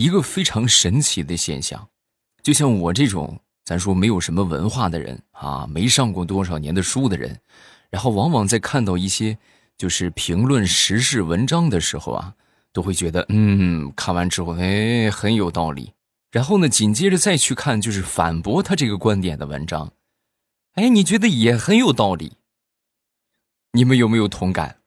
[0.00, 1.86] 一个非常神奇的现象，
[2.42, 7.38] 就像我这种咱说没有什么文化的人啊，没上过多少年的书的人，
[7.90, 9.36] 然后往往在看到一些
[9.76, 12.34] 就是评论时事文章的时候啊，
[12.72, 15.92] 都会觉得嗯，看完之后哎很有道理，
[16.30, 19.92] 然后呢紧接着再去看就是反驳他这个观点的文章，
[20.76, 22.38] 哎你觉得也很有道理，
[23.72, 24.79] 你们有没有同感？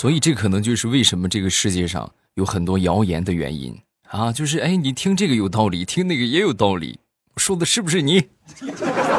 [0.00, 4.32] 所以这可能就是为什么这个世界上有很多谣言的原因啊！
[4.32, 6.98] 就是哎，你听这个有道理，听那个也有道理，
[7.36, 8.30] 说的是不是你？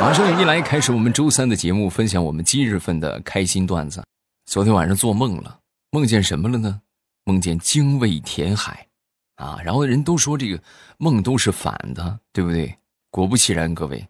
[0.01, 4.03] 马上一来开始我们周三的节目，分享我们今日份的开心段子。
[4.47, 5.59] 昨天晚上做梦了，
[5.91, 6.81] 梦见什么了呢？
[7.25, 8.87] 梦见精卫填海，
[9.35, 9.59] 啊！
[9.63, 10.59] 然后人都说这个
[10.98, 12.75] 梦都是反的，对不对？
[13.11, 14.07] 果不其然，各位，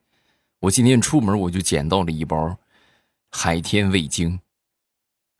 [0.62, 2.58] 我今天出门我就捡到了一包
[3.30, 4.40] 海天味精。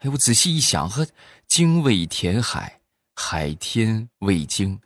[0.04, 1.06] 哎，我仔细一想，和
[1.48, 2.80] 精卫填海，
[3.16, 4.80] 海天味精，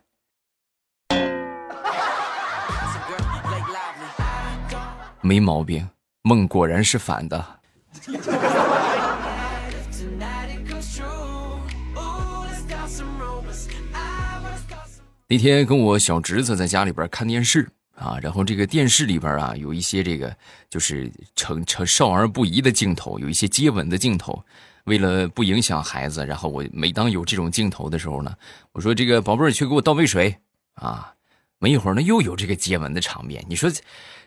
[5.22, 5.88] 没毛病。
[6.20, 7.60] 梦果然是反的。
[15.28, 20.36] 那天跟我小侄子在家里边看电视啊，然后这个电视里边啊有一些这个
[20.70, 24.44] 就是成成少儿不宜的镜头，有一些接吻的镜头。
[24.84, 28.32] 为了不影响孩子，然后我每当有这种镜头的时候呢，
[28.70, 30.36] 我说：“这个宝贝儿，去给我倒杯水
[30.74, 31.12] 啊！”
[31.58, 33.44] 没一会儿呢，又有这个接吻的场面。
[33.48, 33.68] 你说，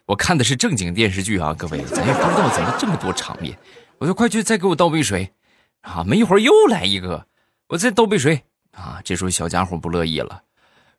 [0.06, 3.58] 我看的是正经电视剧啊，各位，咱也不知道怎么这么多场面。
[4.00, 5.31] 我说：“快去再给我倒杯水
[5.80, 7.26] 啊！”没一会儿又来一个，
[7.67, 9.00] 我再倒杯水啊！
[9.06, 10.44] 这时候小家伙不乐意了，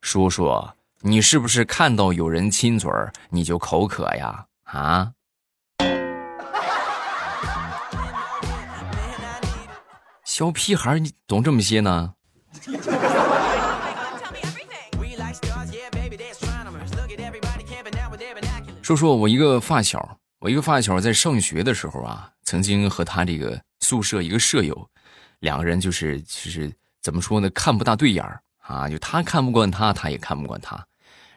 [0.01, 0.49] 叔叔，
[1.03, 4.45] 你是不是看到有人亲嘴儿你就口渴呀？
[4.65, 5.11] 啊？
[10.27, 12.13] 小屁孩，你懂这么些呢？
[18.83, 24.87] 说说我一个发小，我一个发小在上学的时候啊，曾经和他这个宿舍一个舍友，
[25.39, 30.79] 两个人就是就是怎么说呢，看不大对眼儿啊，就他看不惯他，他也看不惯他。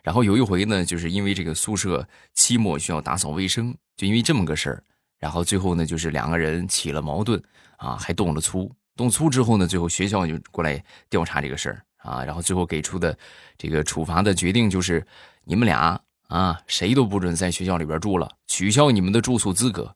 [0.03, 4.83] 然后有一回呢，就是因为这个宿舍期末需要打扫卫生，就因为这么个事儿，
[5.17, 7.41] 然后最后呢，就是两个人起了矛盾
[7.77, 8.71] 啊，还动了粗。
[8.95, 13.17] 动粗之后呢，最后学校就过来调查这个事儿啊，然后最后给出的
[13.57, 15.03] 这个处罚的决定就是，
[15.45, 19.95] 你们俩啊，谁都不准在学校里边住了，取消你们的住宿资格。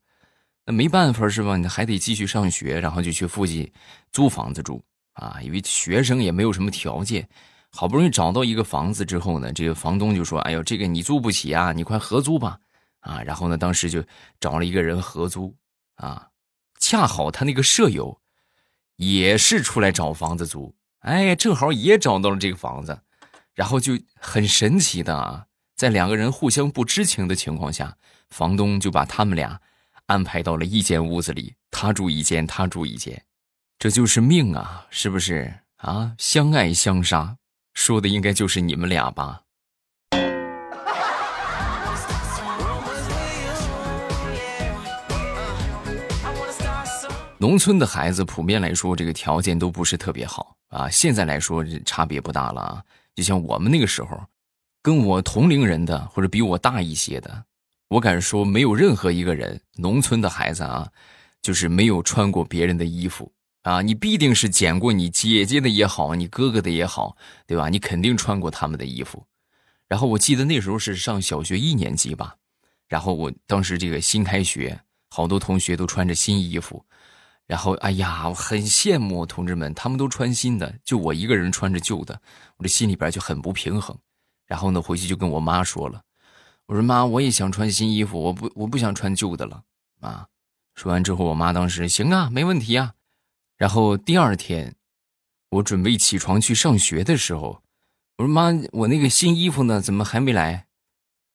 [0.66, 1.58] 那没办法是吧？
[1.58, 3.72] 你还得继续上学，然后就去附近
[4.12, 7.28] 租房子住啊，因为学生也没有什么条件，
[7.78, 12.60] 好不容易找到一个房子之后呢，这个房东就说：“哎呦，这个你租不起啊，你快合租吧。”
[13.02, 14.04] 啊，然后呢，当时就
[14.40, 15.56] 找了一个人合租
[15.98, 16.30] 啊，
[16.80, 18.20] 恰好他那个舍友。
[18.96, 23.00] 也是出来找房子租，哎，正好也找到了这个房子，
[23.54, 25.46] 然后就很神奇的啊，
[25.76, 27.96] 在两个人互相不知情的情况下，
[28.32, 29.62] 房东就把他们俩
[30.08, 33.24] 安排到了一间屋子里，他住一间，他住一间，
[33.78, 36.16] 这就是命啊，是不是啊？
[36.18, 37.38] 相爱相杀，
[37.78, 39.40] 说的应该就是你们俩吧。
[47.38, 50.90] 农村的孩子普遍来说，这个条件都不是特别好啊。
[50.90, 52.84] 现在来说，差别不大了啊。
[53.14, 54.20] 就像我们那个时候，
[54.82, 57.46] 跟我同龄人的或者比我大一些的，
[57.90, 60.92] 我敢说，没有任何一个人，农村的孩子啊，
[61.44, 63.32] 就是没有穿过别人的衣服
[63.68, 63.82] 啊。
[63.82, 67.70] 你必定是捡过你姐姐的也好，你哥哥的也好，对吧？
[67.70, 69.26] 你肯定穿过他们的衣服。
[69.88, 72.36] 然后我记得那时候是上小学一年级吧，
[72.88, 76.86] 然后我当时这个新开学，好多同学都穿着新衣服。
[77.46, 82.22] 然后，哎呀，我很羡慕同志们，他们都穿新的，就我一个人穿着旧的，
[82.58, 83.98] 我这心里边就很不平衡。
[84.46, 86.02] 然后呢，回去就跟我妈说了，
[86.66, 89.64] 我说妈，我也想穿新衣服，我不，我不想穿旧的了。
[90.02, 90.28] 妈，
[90.76, 92.96] 说完之后，我妈当时行啊，没问题啊。
[93.58, 94.76] 然后第二天，
[95.50, 97.62] 我准备起床去上学的时候，
[98.18, 100.68] 我说妈，我那个新衣服呢，怎么还没来？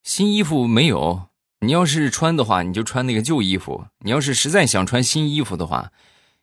[0.05, 1.29] 新衣服没有。
[1.61, 5.93] 你要是穿的话，你就穿那个旧衣服；你要是实在想穿新衣服的话，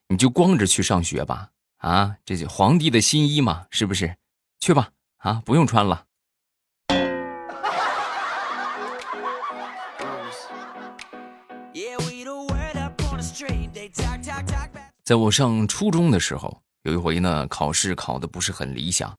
[0.08, 1.52] 你就光着去上学吧。
[1.78, 4.16] 啊，这就皇帝的新衣嘛，是不是？
[4.60, 6.06] 去吧，啊，不用穿了。
[15.10, 19.12] 在我上初中的时候，有一回呢，考试考的不是很理想，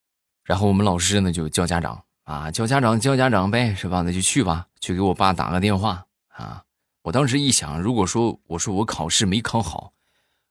[0.44, 2.00] 然后我们老师呢就叫家长。
[2.22, 4.00] 啊，叫家长叫家长呗，是吧？
[4.02, 6.62] 那就去吧，去给我爸打个电话啊！
[7.02, 9.92] 我当时一想，如果说我说我考试没考好，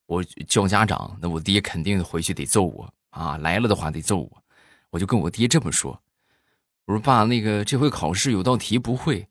[0.08, 3.38] 我叫家长，那我爹肯定回去得揍我啊！
[3.38, 4.44] 来了的话得揍我，
[4.90, 5.98] 我就跟我爹这么说
[6.84, 9.26] ：“我说爸，那个这回考试有道题不会，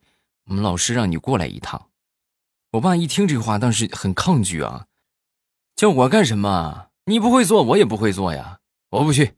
[0.45, 1.89] 我们老师让你过来一趟。”
[2.73, 4.87] 我爸一听这话，当时很抗拒啊，
[5.79, 6.87] 叫我干什么？
[7.05, 8.59] 你不会做，我也不会做呀，
[8.89, 9.31] 我不去。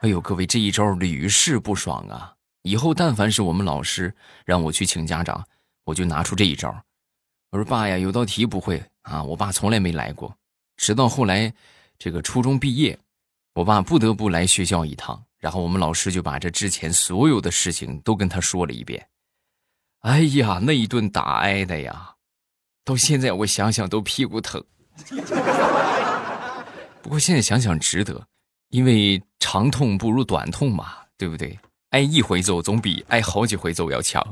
[0.00, 2.34] 哎呦，各位，这一招屡试不爽啊！
[2.62, 4.12] 以后但凡是我们老师
[4.44, 5.40] 让我去请家长。
[5.84, 6.74] 我就拿出这一招，
[7.52, 10.36] 我说：“爸呀，有道题不会啊！”我爸从来没来过，
[10.76, 11.54] 直到后来，
[11.96, 12.98] 这个初中毕业，
[13.54, 19.06] 我爸不得不来学校一趟，然后我们老师就把这之前所有的事情都跟他说了一遍。
[20.02, 22.14] 哎呀，那一顿打挨的呀，
[22.84, 24.60] 到现在我想想都屁股疼。
[27.00, 28.26] 不过现在想想值得，
[28.70, 31.56] 因为长痛不如短痛嘛，对不对？
[31.90, 34.26] 挨一回揍总比挨好几回揍要强。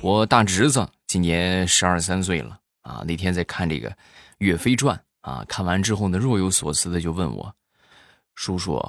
[0.00, 3.02] 我大侄子今年十二三岁了啊！
[3.04, 3.90] 那天在看这个
[4.38, 4.96] 《岳飞传》
[5.28, 7.52] 啊，看完之后呢，若有所思的就问我
[8.36, 8.80] ：“叔叔，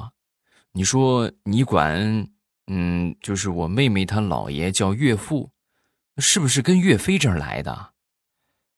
[0.73, 2.27] 你说你管
[2.67, 5.49] 嗯，就是我妹妹她姥爷叫岳父，
[6.17, 7.93] 是不是跟岳飞这儿来的？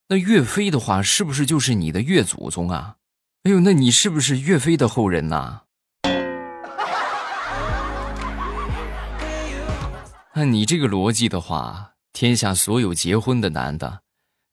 [0.08, 2.96] 那岳飞的话，是不是就是你的岳祖宗啊？
[3.44, 5.64] 哎呦，那你是不是岳飞的后人呐？
[10.34, 14.02] 按你这个逻辑的话。”天下所有结婚的男的，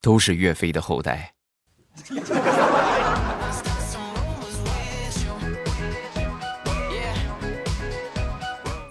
[0.00, 1.34] 都是岳飞的后代。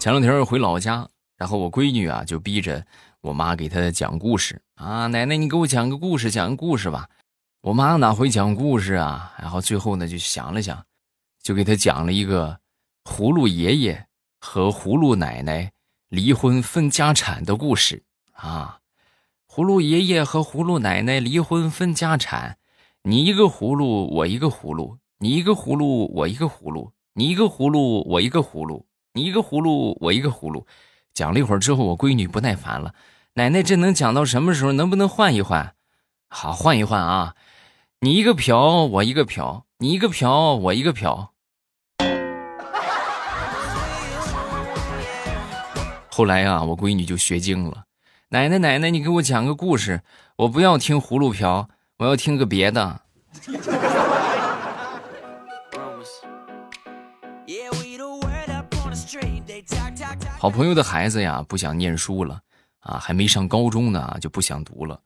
[0.06, 2.86] 前两天回老家，然后我闺女啊就逼着
[3.22, 7.08] 我妈给她讲故事啊，奶奶你给我讲个故事，讲个故事吧。
[7.62, 9.34] 我妈哪会讲故事啊？
[9.36, 10.86] 然后最后呢就想了想，
[11.42, 12.60] 就给她讲了一个
[13.02, 14.06] 葫芦爷爷
[14.38, 15.72] 和葫芦奶奶
[16.08, 18.04] 离婚分家产的故事。
[18.30, 18.78] 啊，
[19.50, 22.58] 葫芦爷爷和葫芦奶奶离婚分家产，
[23.02, 28.86] 你一个葫芦我一个葫芦，你一个葫芦我一个葫芦，你一个葫芦我一个葫芦，
[29.16, 30.66] 你一个葫芦我一个葫芦。
[31.14, 32.92] 讲了一会儿之后，我闺女不耐烦了，
[33.32, 34.72] 奶奶这能讲到什么时候？
[34.72, 35.72] 能不能换一换？
[36.28, 37.34] 好，换一换啊！
[38.00, 41.32] 你一个瓢，我一个瓢，你一个瓢，我一个瓢。
[46.10, 47.84] 后来啊，我闺女就学精了。
[48.28, 50.02] 奶奶，奶奶，你给我讲个故事。
[50.36, 53.00] 我不要听葫芦瓢，我要听个别的。
[60.46, 62.40] 好朋友的孩子呀，不想念书了
[62.78, 65.00] 啊，还没上高中呢，就不想读了。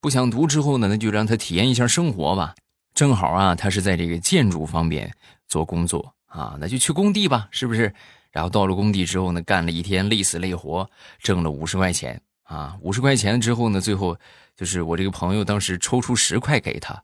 [0.00, 2.54] 不想读之后呢，那就让他体验一下生活吧。
[2.94, 5.14] 正好啊，他是在这个建筑方面
[5.48, 7.92] 做工作啊，那就去工地吧，是不是？
[8.30, 10.88] 然后到了工地之后呢，干了一天累死累活，
[11.18, 12.18] 挣了五十块钱。
[12.44, 13.82] 啊，五十块钱之后呢？
[13.82, 14.16] 最后
[14.56, 17.02] 就是我这个朋友当时抽出十块给他，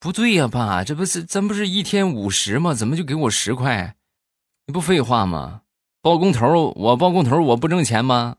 [0.00, 2.74] 不对呀，爸，这不是咱不是一天五十吗？
[2.74, 3.94] 怎么就给我十块？
[4.66, 5.60] 你不废话吗？
[6.00, 8.36] 包工头，我包工头，我不挣钱吗？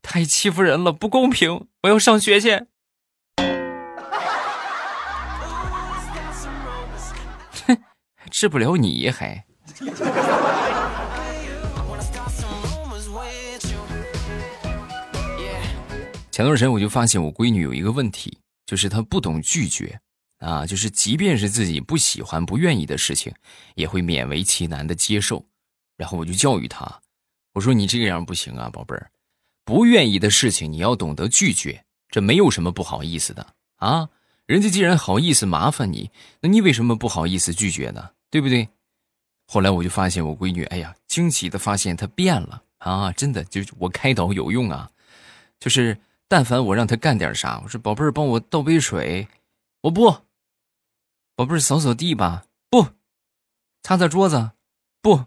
[0.00, 1.66] 太欺负人了，不公平！
[1.82, 2.64] 我要上学去。
[7.66, 7.76] 哼，
[8.30, 9.44] 治不了你还。
[16.30, 20.00] 前段时间我就发现我闺女有一个问题，就是她不懂拒绝
[20.38, 23.34] 啊，就是即便是自己不喜欢、不愿意的事情，
[23.74, 25.44] 也会勉为其难的接受。
[25.98, 27.02] 然后我就教育她，
[27.52, 29.10] 我说：“你这个样不行啊，宝贝儿，
[29.66, 34.08] 不愿意的事情你要懂得拒绝，这没有什么不好意思的啊。
[34.46, 38.12] 人家既然好意思麻烦你，那你为什么不好意思拒绝呢？
[38.30, 38.66] 对不对？”
[39.44, 43.12] 后来我就发现我闺女，哎呀，惊奇的发现她变了啊！
[43.12, 44.90] 真的，就我开导有用啊，
[45.60, 46.00] 就是。
[46.30, 49.26] 但凡我让她干点啥，我说宝贝儿帮我倒杯水，
[49.80, 50.14] 我不。
[51.34, 52.88] 宝贝儿扫扫地吧，不。
[53.82, 54.50] 擦擦桌子，
[55.00, 55.24] 不。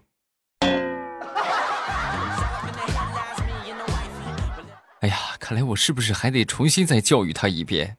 [5.52, 7.94] 看来我是不是还得重新再教育他一遍？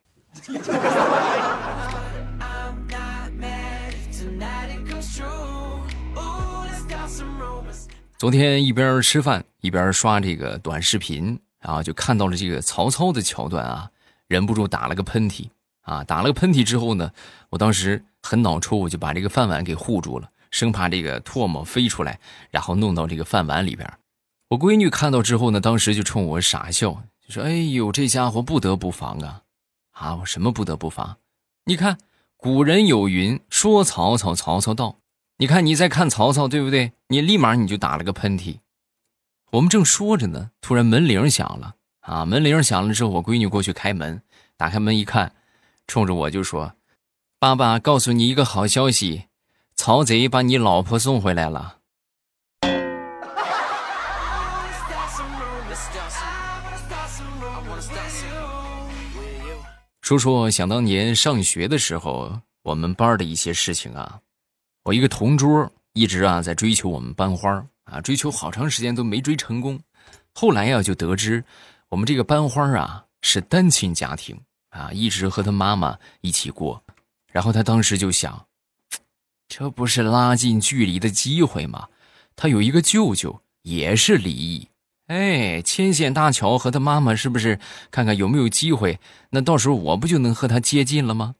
[8.17, 11.39] 昨天一边吃饭一边刷这个短视频。
[11.61, 13.87] 然后就看到了这个曹操的桥段啊，
[14.27, 15.47] 忍不住打了个喷嚏
[15.83, 16.03] 啊！
[16.03, 17.11] 打了个喷嚏之后呢，
[17.51, 22.19] 我当时很脑抽，我就把这个饭碗给护住了，生怕这个唾沫飞出来，
[22.49, 23.87] 然后弄到这个饭碗里边。
[24.49, 29.43] 我闺女看到之后呢，当时就冲我傻笑，就说：“哎呦，这家伙不得不防啊！
[29.91, 31.17] 啊，我什么不得不防？
[31.65, 31.97] 你看
[32.35, 34.97] 古人有云，说曹操，曹操到。
[35.37, 36.93] 你看你在看曹操，对不对？
[37.07, 38.59] 你立马你就打了个喷嚏。
[39.51, 42.25] 我们正说着呢，突然门铃响了啊！
[42.25, 44.21] 门铃响了之后，我闺女过去开门，
[44.57, 45.33] 打开门一看，
[45.87, 46.73] 冲着我就说
[47.39, 49.25] ：“爸爸，告诉你一个好消息，
[49.75, 51.77] 曹贼把你老婆送回来了。”
[60.03, 64.19] 说说想当年上学的时候，我们班的一些事情啊。
[64.83, 69.79] 我一个同桌一直啊在追求我们班花啊，追求好长时间都没追成功。
[70.33, 71.41] 后来呀就得知
[71.87, 74.37] 我们这个班花啊是单亲家庭
[74.71, 76.83] 啊，一直和他妈妈一起过。
[77.31, 78.45] 然后他当时就想，
[79.47, 81.87] 这不是拉近距离的机会吗？
[82.35, 84.67] 他有一个舅舅也是离异。
[85.07, 87.59] 哎，牵线搭桥和他妈妈是不是
[87.91, 88.99] 看看有没有机会？
[89.31, 91.35] 那到时候我不就能和他接近了吗？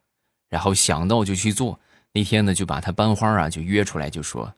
[0.50, 1.80] 然后想到就去做。
[2.12, 4.54] 那天呢，就把他班花啊就约出来，就说：“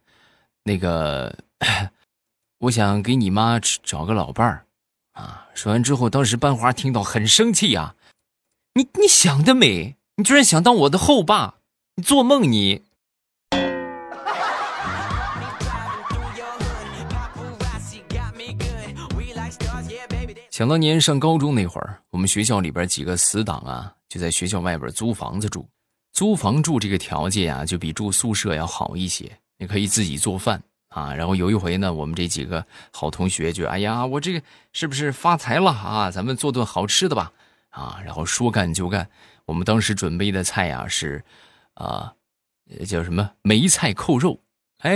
[0.66, 1.38] 那个，
[2.60, 4.66] 我想给你妈找个老伴儿
[5.14, 7.96] 啊。”说完之后，当时班花听到很生气啊
[8.76, 9.96] ：“你你想得美！
[10.18, 11.60] 你居然想当我的后爸！
[11.96, 12.84] 你做梦你！”
[20.56, 25.68] 想当年上高中那会儿，我们学校里边几个死党啊，就在学校外边租房子住。
[26.14, 29.30] 租房住这个条件啊，就比住宿舍要好一些。
[29.58, 31.14] 你可以自己做饭啊。
[31.14, 36.10] 然后有一回呢，我们这几个好同学就哎呀，我这个是不是发财了啊？
[36.10, 37.34] 咱们做顿好吃的吧
[37.72, 38.00] 啊。
[38.06, 39.10] 然后说干就干，
[39.44, 41.22] 我们当时准备的菜呀是，
[41.74, 42.14] 啊，
[42.88, 44.40] 叫什么梅菜扣肉。
[44.78, 44.94] 哎，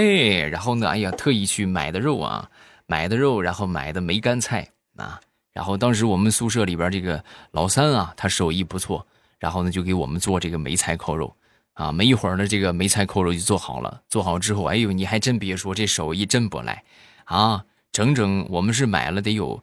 [0.47, 2.49] 然后呢，哎呀，特意去买的肉啊，
[2.87, 5.19] 买的肉，然后买的梅干菜啊。
[5.51, 9.05] 然后当时我们宿舍里边这个老三啊，他手艺不错，
[9.39, 11.35] 然后呢就给我们做这个梅菜扣肉，
[11.73, 14.01] 啊，没一会儿呢这个梅菜扣肉就做好了。
[14.07, 16.83] 做好之后，哎呦，你还真别说，这手艺真不赖，
[17.25, 19.61] 啊，整整我们是买了得有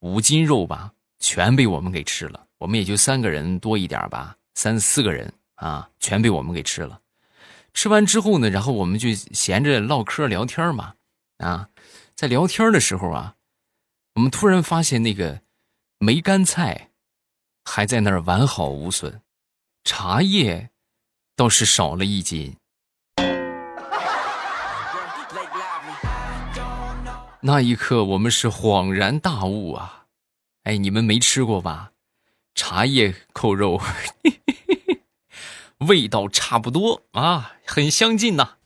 [0.00, 2.46] 五斤肉吧，全被我们给吃了。
[2.58, 7.00] 我们也就三个人多一点吧，三四个人啊，全被我们给吃了。
[7.72, 10.94] 吃完之后呢，然后我们就闲着唠嗑聊天嘛，
[11.38, 11.68] 啊，
[12.16, 13.36] 在聊天的时候啊。
[14.18, 15.42] 我们突然发现那个
[15.98, 16.90] 梅干菜
[17.64, 19.20] 还在那儿完好无损，
[19.84, 20.70] 茶叶
[21.36, 22.56] 倒是少了一斤。
[27.42, 30.06] 那一刻，我们是恍然大悟啊！
[30.64, 31.92] 哎，你们没吃过吧？
[32.56, 33.80] 茶叶扣肉，
[35.86, 38.56] 味道差不多啊，很相近呐。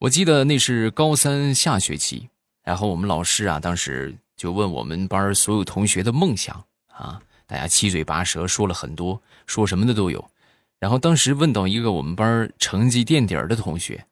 [0.00, 2.28] 我记得那是高三下学期，
[2.62, 10.30] 然后我们老师啊，当时就问我们班所有同学的梦想啊，大家七嘴八舌说了很多，说什么的都有。
[10.78, 14.06] 然后当时问到一个我们班成绩垫底儿的同学，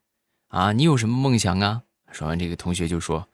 [0.49, 1.83] 啊，你有什么梦想啊？
[2.11, 3.29] 说完这个同学就说，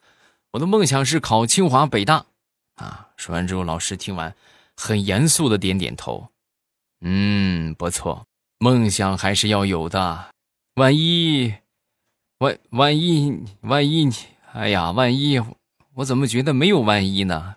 [0.50, 2.26] 我的梦想是考清华北大。
[2.74, 4.34] 啊，说完之后，老师听完
[4.76, 6.28] 很严肃的点点头，
[7.00, 8.26] 嗯，不错，
[8.58, 10.26] 梦想还是要有的，
[10.74, 11.54] 万一。
[12.42, 14.12] 万万一万一你，
[14.52, 15.40] 哎呀，万一
[15.94, 17.54] 我怎么觉得没有万一呢？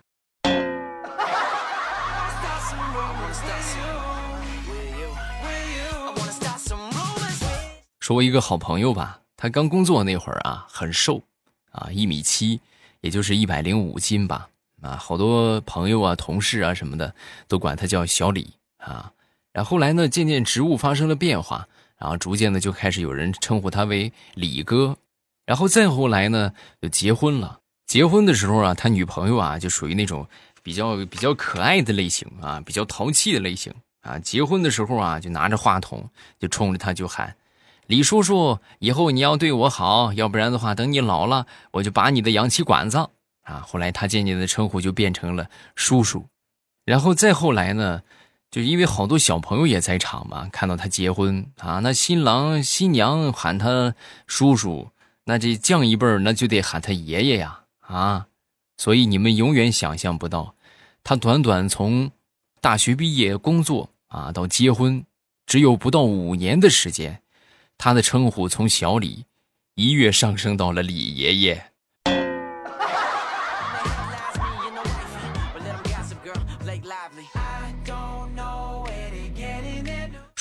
[7.98, 11.20] 说我一个好朋友吧，他刚工作那会儿啊，很瘦，
[11.72, 12.60] 啊，一米七，
[13.00, 14.48] 也就是一百零五斤吧，
[14.82, 17.12] 啊，好多朋友啊、同事啊什么的
[17.48, 19.10] 都管他叫小李啊。
[19.52, 21.66] 然后来呢，渐渐职务发生了变化。
[21.98, 24.96] 然后逐渐的就开始有人称呼他为李哥，
[25.46, 27.60] 然后再后来呢就结婚了。
[27.86, 30.28] 结婚的时候啊，他女朋友啊就属于那种
[30.62, 33.72] 比较比较可爱的类型啊，比较淘气的类型
[34.02, 34.18] 啊。
[34.18, 37.36] 结婚的时候啊，就拿着话筒就冲着他就喊
[37.86, 43.08] ：“李叔叔，以后你要对我好，要不然的话，等你老了，我就拔你的氧气管子。”
[43.44, 46.26] 啊，后来他渐渐的称呼就变成了叔叔，
[46.84, 48.02] 然后再后来呢。
[48.56, 53.94] 就因为好多小朋友也在场嘛，看到他结婚啊，那新郎新娘喊他
[54.26, 54.92] 叔叔，
[55.26, 58.28] 那这降一辈儿那就得喊他爷爷呀啊！
[58.78, 60.54] 所以你们永远想象不到，
[61.04, 62.10] 他短短从
[62.62, 65.04] 大学毕业工作啊到结婚，
[65.44, 67.20] 只有不到五年的时间，
[67.76, 69.26] 他的称呼从小李
[69.74, 71.72] 一跃上升到了李爷爷。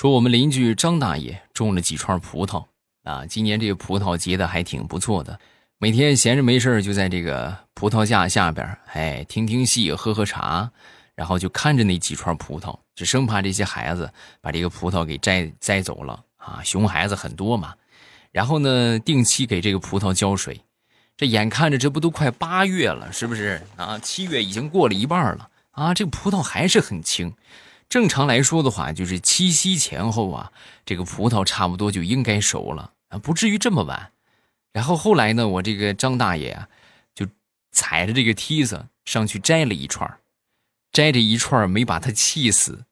[0.06, 2.64] 说我们邻居张大爷种了几串葡萄
[3.06, 5.40] 啊，今年这个葡萄结的还挺不错的。
[5.80, 10.70] 每天闲着没事就在这个葡萄架下边，哎，听听戏，喝喝茶，
[11.16, 16.62] 然后就看着那几串葡萄，就生怕这些孩子把这个葡萄给摘摘走了啊。
[16.64, 17.74] 熊孩子很多嘛，
[18.32, 20.62] 然后呢，定期给这个葡萄浇水。
[21.18, 23.98] 这眼看着这不都快八月了，是不是啊？
[23.98, 27.34] 七月已经过了一半了啊，这个葡萄还是很青。
[27.88, 30.52] 正常来说的话，就是七夕前后啊，
[30.86, 34.12] 这个葡萄差不多就应该熟了啊，不至于这么晚。
[34.74, 36.68] 然后后来呢，我这个张大爷啊，
[37.14, 37.26] 就
[37.72, 40.20] 踩着这个梯子上去摘了一串
[40.92, 42.86] 摘着一串没把他气死。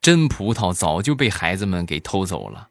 [0.00, 2.70] 真葡萄早就被孩子们给偷走了，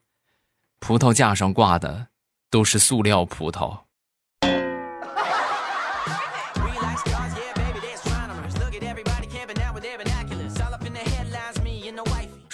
[0.79, 2.07] 葡萄架上挂的
[2.49, 3.86] 都是塑料葡萄。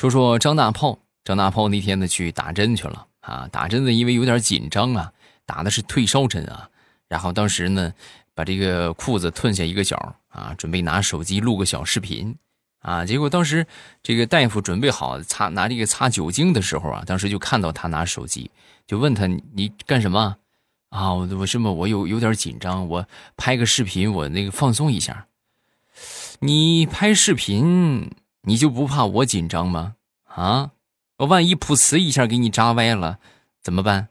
[0.04, 5.14] 说说张大炮，张大炮那天呢去打针去了啊，打针呢因为有点紧张啊，
[5.46, 6.70] 打的是退烧针啊，
[7.08, 7.94] 然后当时呢
[8.34, 12.36] 把这个裤子褪下一个角啊，准备拿手机录个小视频
[12.82, 13.66] 啊，结果当时
[14.02, 18.52] 这个大夫准备好擦拿这个擦酒精的时候啊，当时就看到他拿手机，
[18.86, 20.36] 就问他你干什么
[20.90, 21.14] 啊？
[21.14, 23.08] 我我什么我有有点紧张，我
[23.38, 25.28] 拍个视频我那个放松一下。
[26.40, 28.12] 你拍视频？
[28.46, 29.96] 你就不怕我紧张吗？
[30.26, 30.72] 啊，
[31.20, 33.20] 我万一噗呲一下给你扎歪了，
[33.62, 34.10] 怎么办？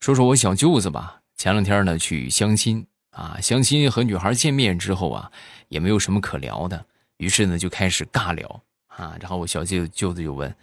[0.00, 5.30] 说说我小舅子吧，前两天呢去相亲啊，相亲和女孩见面之后啊，
[5.68, 6.86] 也没有什么可聊的，
[7.18, 9.14] 于是呢就开始尬聊啊。
[9.20, 10.56] 然后我小舅舅子就问：“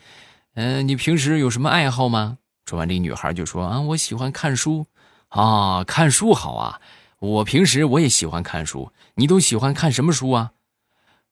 [0.56, 2.40] 嗯，你平时有什么爱好吗？”
[2.72, 4.88] 说完，这女孩就说：“啊，我喜欢看书，
[5.28, 6.80] 啊，看书好啊。
[7.20, 8.94] 我平时我也喜欢看书。
[9.16, 10.52] 你都喜欢看什么书啊？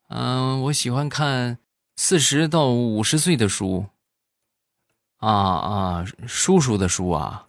[0.10, 1.60] 嗯，我喜欢看
[1.96, 3.86] 四十到五十岁的书。
[5.20, 7.46] 啊啊，叔叔的书啊。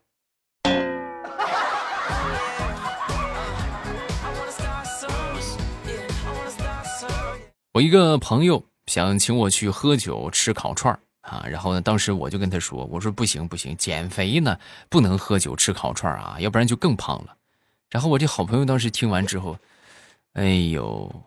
[7.72, 11.00] 我一个朋友想请我去喝酒吃烤串儿。”
[11.30, 11.80] 啊，然后呢？
[11.80, 17.36] 当时我就跟他说：“我说不行不行，减肥呢，不能喝酒吃烤串啊，要不然就更胖了。”
[17.88, 19.56] 然后我这好朋友当时听完之后，
[20.32, 21.22] 哎呦，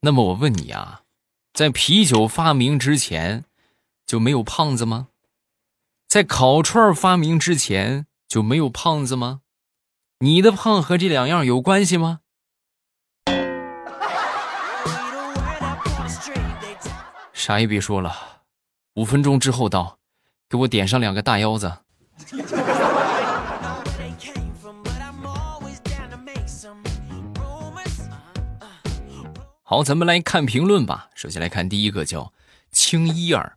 [0.00, 1.02] 那么我问你啊，
[1.52, 3.44] 在啤酒发明之前
[4.06, 5.08] 就没有胖子吗？
[6.08, 9.42] 在烤串发明之前就没有胖子吗？
[10.20, 12.20] 你的胖和这两样有关系吗？
[17.34, 18.31] 啥也别说了。
[18.94, 19.96] 五分钟之后到，
[20.50, 21.72] 给我点上两个大腰子。
[29.62, 31.08] 好，咱们来看评论吧。
[31.14, 32.34] 首先来看第一个，叫
[32.70, 33.56] 青衣儿。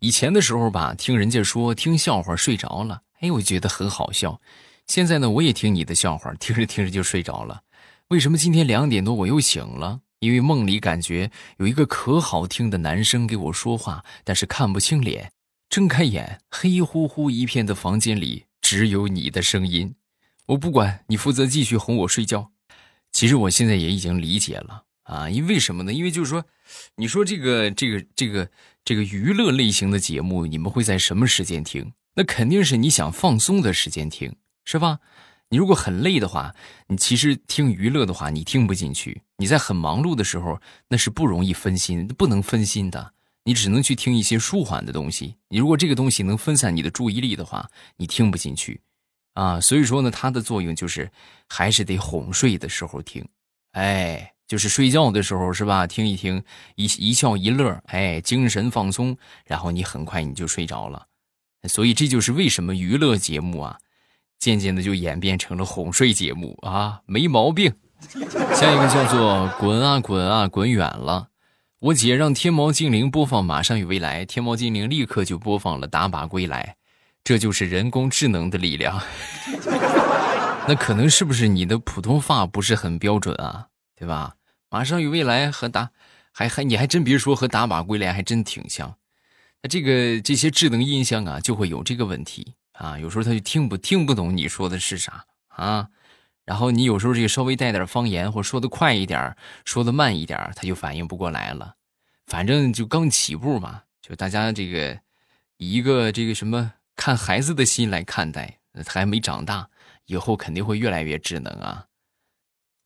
[0.00, 4.40] 以前的时候吧，听人家说听笑话睡着了，哎，我觉得很好笑。
[4.88, 7.62] 现在呢，我也听你的笑话，听着听着就睡着了。
[8.08, 10.00] 为什么今天两点多我又醒了？
[10.24, 15.32] 因为梦里感觉有一个可好听的男生给我说话，但是看不清脸。
[15.68, 19.96] 睁开眼，黑乎乎一片的房间里只有你的声音。
[20.46, 22.52] 我不管你负责继续哄我睡觉。
[23.12, 25.92] 其实我现在也已经理解了啊，因为什么呢？
[25.92, 26.46] 因为就是说，
[26.96, 28.50] 你说这个这个这个
[28.82, 31.92] 这个娱乐类型的节目，你们会在什么时间听？
[32.14, 35.00] 那肯定是你想放松的时间听，是吧？
[35.50, 36.54] 你如果很累的话，
[36.88, 39.22] 你其实听娱乐的话，你听不进去。
[39.36, 43.12] 你在很忙碌的时候，那是不容易分心，不能分心的。
[43.44, 45.36] 你只能去听一些舒缓的东西。
[45.48, 48.80] 你如果这个东西能分散你的注意力的话，你听不进去，
[49.34, 51.10] 啊，所以说呢，它的作用就是
[51.48, 53.28] 还是得哄睡的时候听，
[53.72, 55.86] 哎，就是睡觉的时候是吧？
[55.86, 56.42] 听一听，
[56.74, 61.06] 一一笑一乐，哎，精神放松，然后你很快你就睡着了。
[61.68, 63.78] 所以这就是为什么娱乐节目啊。
[64.38, 67.72] 渐渐的就演变成了哄睡节目啊，没毛病。
[68.54, 71.28] 下一个叫做“滚啊滚啊滚远了”，
[71.80, 76.76] 我姐让天猫精灵播放《马上与未来》，天猫精灵立刻就播放了《打靶归来》，
[77.24, 79.00] 这就是人工智能的力量。
[80.68, 83.66] 那可能是不是你的普通话不是很标准啊？
[83.96, 84.34] 对吧？
[84.70, 85.90] 《马上与未来》和打
[86.32, 88.96] 还还你还真别说，和《打靶归来》还真挺像。
[89.62, 92.54] 那这个这些智能音箱啊，就会有这个问题。
[92.74, 95.88] 啊，有时候他就听不听不懂你说的是啥啊，
[96.44, 101.76] 然后你有时候这个稍微带点方言，或说的快一点，说的慢一点，他就反应不过来了。
[102.26, 104.98] 反正就刚起步嘛，就大家这个
[105.56, 109.68] 一个这个什么看孩子的心来看待，他还没长大，
[110.06, 111.86] 以后肯定会越来越智能啊。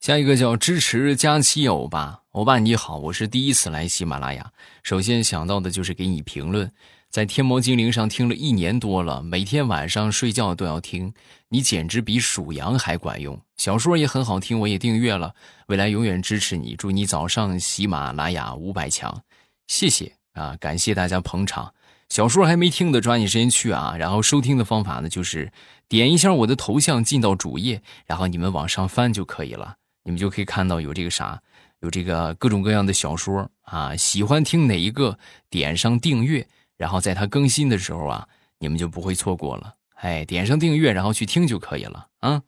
[0.00, 6.70] 下一个叫支持佳期欧巴，欧巴你好，我是第一次来喜马拉雅，首先想到的就是给你评论。
[7.10, 11.14] 在天猫精灵上听了一年多了，每天晚上睡觉都要听，
[11.48, 13.40] 你简直比数羊还管用。
[13.56, 15.34] 小说也很好听，我也订阅了，
[15.68, 16.76] 未来永远支持你。
[16.76, 19.22] 祝你早上喜马拉雅五百强，
[19.66, 21.72] 谢谢啊，感谢大家捧场。
[22.10, 23.96] 小说还没听的，抓紧时间去啊！
[23.98, 25.50] 然后收听的方法呢，就是
[25.88, 31.40] 点一下我的头像进到主页，然后你们往上翻就可以了，你们就可以看到有这个啥。
[31.80, 35.18] 有这个各种各样的小说啊，喜欢听哪一个，
[35.48, 38.26] 点上订阅，然后在它更新的时候啊，
[38.58, 39.74] 你们就不会错过了。
[39.96, 42.44] 哎，点上订阅，然后去听就可以了啊。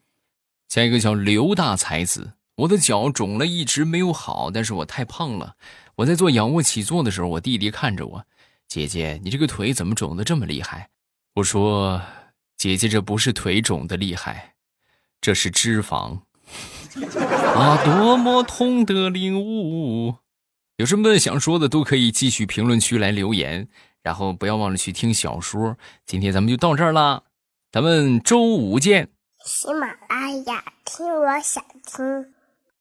[0.69, 5.57] 下一个叫刘大才子，我的脚肿了，一直没有好，但是我太胖了。
[5.97, 8.25] 我在做仰卧起坐的时候，我弟弟看着我，
[8.69, 10.91] 姐姐，你这个腿怎么肿的这么厉害？
[11.35, 12.01] 我说，
[12.57, 14.55] 姐姐，这不是腿肿的厉害，
[15.21, 16.21] 这是脂肪。
[17.55, 20.15] 啊，多么痛的领悟！
[20.77, 23.69] 有什么想说的，都可以继续评论区来留言，
[24.03, 25.77] 然后不要忘了去听小说。
[26.07, 27.23] 今天咱们就到这儿啦，
[27.71, 29.11] 咱们周五见。
[29.45, 32.35] 喜马拉雅，听我想听。